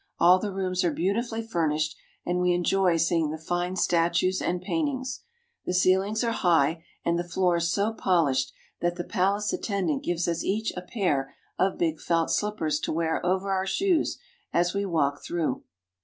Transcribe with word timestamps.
All 0.17 0.39
the 0.39 0.51
rooms 0.51 0.83
are 0.83 0.89
beautifully 0.91 1.43
furnished, 1.43 1.95
and 2.25 2.39
we 2.39 2.53
enjoy 2.55 2.97
seeing 2.97 3.29
the 3.29 3.37
fine 3.37 3.75
statues 3.75 4.41
and 4.41 4.59
paint 4.59 4.89
ings. 4.89 5.19
The 5.67 5.75
ceilings 5.75 6.23
are 6.23 6.31
high, 6.31 6.83
and 7.05 7.19
the 7.19 7.23
floors 7.23 7.69
so 7.71 7.93
polished 7.93 8.51
that 8.79 8.95
the 8.95 9.03
palace 9.03 9.53
attendant 9.53 10.03
gives 10.03 10.27
us 10.27 10.43
each 10.43 10.73
a 10.75 10.81
pair 10.81 11.35
of 11.59 11.77
big 11.77 11.99
felt 12.01 12.31
slippers 12.31 12.79
to 12.79 12.91
wear 12.91 13.23
over 13.23 13.51
our 13.51 13.67
shoes 13.67 14.17
as 14.51 14.73
we 14.73 14.85
walk 14.87 15.23
through. 15.23 15.61